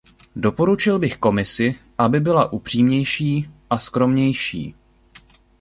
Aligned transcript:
Doporučil 0.35 0.99
bych 0.99 1.17
Komisi, 1.17 1.75
aby 1.97 2.19
byla 2.19 2.53
upřímnější 2.53 3.49
a 3.69 3.77
skromnější. 3.77 4.75